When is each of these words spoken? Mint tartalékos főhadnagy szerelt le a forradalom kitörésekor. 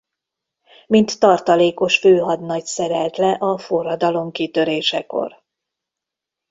Mint 0.87 1.19
tartalékos 1.19 1.97
főhadnagy 1.97 2.65
szerelt 2.65 3.17
le 3.17 3.31
a 3.31 3.57
forradalom 3.57 4.31
kitörésekor. 4.31 5.43